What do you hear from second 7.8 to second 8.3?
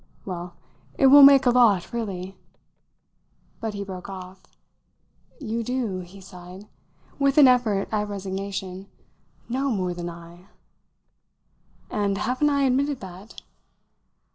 at